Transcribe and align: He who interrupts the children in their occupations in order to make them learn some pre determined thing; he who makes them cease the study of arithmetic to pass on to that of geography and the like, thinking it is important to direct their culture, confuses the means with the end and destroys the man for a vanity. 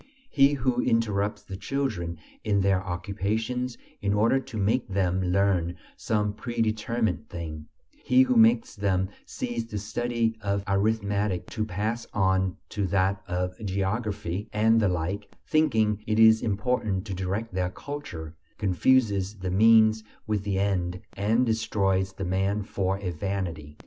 He 0.31 0.53
who 0.53 0.81
interrupts 0.81 1.43
the 1.43 1.55
children 1.55 2.17
in 2.43 2.61
their 2.61 2.83
occupations 2.83 3.77
in 4.01 4.15
order 4.15 4.39
to 4.39 4.57
make 4.57 4.87
them 4.87 5.21
learn 5.21 5.75
some 5.95 6.33
pre 6.33 6.59
determined 6.59 7.29
thing; 7.29 7.67
he 8.03 8.23
who 8.23 8.35
makes 8.35 8.75
them 8.75 9.09
cease 9.27 9.63
the 9.63 9.77
study 9.77 10.39
of 10.41 10.63
arithmetic 10.67 11.45
to 11.51 11.65
pass 11.65 12.07
on 12.15 12.57
to 12.69 12.87
that 12.87 13.21
of 13.27 13.63
geography 13.63 14.49
and 14.51 14.79
the 14.79 14.89
like, 14.89 15.29
thinking 15.45 16.03
it 16.07 16.17
is 16.17 16.41
important 16.41 17.05
to 17.05 17.13
direct 17.13 17.53
their 17.53 17.69
culture, 17.69 18.33
confuses 18.57 19.37
the 19.37 19.51
means 19.51 20.03
with 20.25 20.41
the 20.43 20.57
end 20.57 20.99
and 21.13 21.45
destroys 21.45 22.13
the 22.13 22.25
man 22.25 22.63
for 22.63 22.97
a 22.97 23.11
vanity. 23.11 23.77